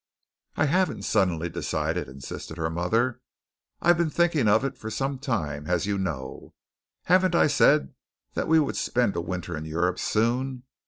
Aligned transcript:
"I 0.57 0.65
haven't 0.65 1.03
suddenly 1.03 1.47
decided," 1.47 2.09
insisted 2.09 2.57
her 2.57 2.71
mother. 2.71 3.21
"I've 3.83 3.99
been 3.99 4.09
thinking 4.09 4.47
of 4.47 4.65
it 4.65 4.75
for 4.75 4.89
some 4.89 5.19
time, 5.19 5.67
as 5.67 5.85
you 5.85 5.99
know. 5.99 6.55
Haven't 7.03 7.35
I 7.35 7.45
said 7.45 7.93
that 8.33 8.47
we 8.47 8.59
would 8.59 8.77
spend 8.77 9.15
a 9.15 9.21
winter 9.21 9.55
in 9.55 9.65
Europe 9.65 9.99
soon? 9.99 10.63